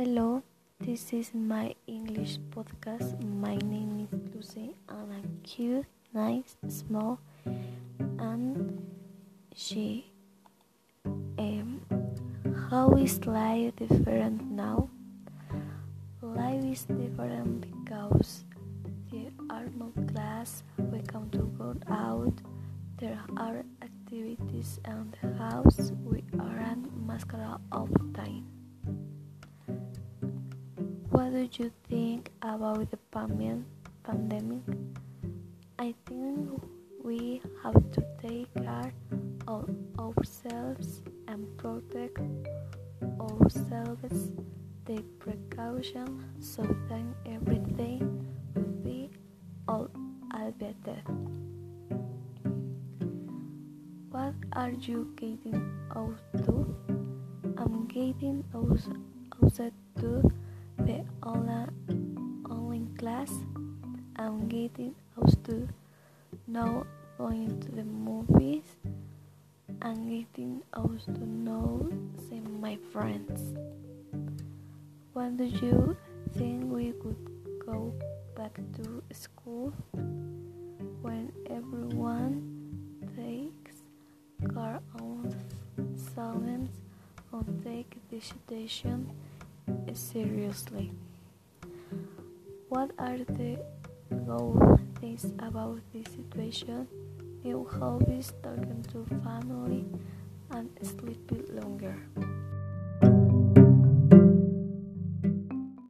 Hello, 0.00 0.42
this 0.80 1.12
is 1.12 1.34
my 1.34 1.74
English 1.86 2.38
podcast. 2.56 3.20
My 3.20 3.56
name 3.56 4.08
is 4.08 4.08
Lucy 4.32 4.74
and 4.88 5.12
I'm 5.12 5.40
cute, 5.42 5.84
nice, 6.14 6.56
small, 6.68 7.20
and 8.16 8.80
she. 9.54 10.06
Um, 11.04 11.84
how 12.70 12.96
is 12.96 13.26
life 13.26 13.76
different 13.76 14.40
now? 14.50 14.88
Life 16.22 16.64
is 16.64 16.84
different 16.88 17.68
because 17.84 18.44
there 19.12 19.28
are 19.50 19.68
no 19.76 19.92
class, 20.14 20.62
we 20.78 21.00
come 21.00 21.28
to 21.32 21.44
go 21.60 21.76
out, 21.92 22.32
there 22.96 23.20
are 23.36 23.62
activities 23.84 24.80
in 24.86 25.12
the 25.20 25.28
house, 25.36 25.92
we 26.08 26.24
aren't 26.40 26.88
mascara 27.06 27.60
all 27.70 27.84
the 27.84 28.16
time. 28.16 28.49
What 31.20 31.32
do 31.32 31.46
you 31.62 31.70
think 31.86 32.30
about 32.40 32.90
the 32.90 32.96
pandemic? 33.12 34.62
I 35.78 35.94
think 36.06 36.48
we 37.04 37.42
have 37.62 37.74
to 37.92 38.02
take 38.22 38.48
care 38.54 38.90
of 39.46 39.68
ourselves 39.98 41.02
and 41.28 41.44
protect 41.58 42.24
ourselves, 43.20 44.32
take 44.86 45.04
precaution 45.18 46.24
so 46.40 46.62
that 46.88 47.04
everything 47.26 48.26
will 48.54 48.72
be 48.82 49.10
all, 49.68 49.90
all 50.32 50.52
better. 50.52 51.02
What 54.10 54.32
are 54.54 54.70
you 54.70 55.12
getting 55.16 55.70
out 55.94 56.16
to? 56.46 56.74
I'm 57.58 57.86
getting 57.88 58.42
outside 58.54 59.74
to 59.98 60.22
the 60.86 61.04
online 61.22 62.94
class. 62.98 63.30
I'm 64.16 64.48
getting 64.48 64.94
used 65.16 65.44
to 65.44 65.68
now 66.46 66.86
going 67.18 67.60
to 67.60 67.70
the 67.72 67.84
movies 67.84 68.64
and 69.82 70.08
getting 70.08 70.62
used 70.76 71.06
to 71.06 71.26
know 71.26 71.88
my 72.60 72.78
friends. 72.92 73.54
When 75.12 75.36
do 75.36 75.44
you 75.44 75.96
think 76.36 76.70
we 76.70 76.92
could 76.92 77.16
go 77.64 77.92
back 78.36 78.60
to 78.76 79.02
school? 79.12 79.72
When 81.02 81.32
everyone 81.48 82.34
takes 83.16 83.82
care 84.54 84.80
of 85.00 85.34
themselves 85.76 86.70
or 87.32 87.44
take 87.64 87.96
the 88.10 88.20
situation 88.20 89.10
seriously. 89.94 90.92
What 92.68 92.90
are 92.98 93.18
the 93.18 93.58
good 94.10 94.78
things 95.00 95.24
about 95.38 95.80
this 95.92 96.06
situation? 96.14 96.86
New 97.42 97.64
hobbies, 97.64 98.32
talking 98.42 98.84
to 98.92 99.04
family, 99.24 99.86
and 100.50 100.70
sleeping 100.82 101.44
longer. 101.60 101.96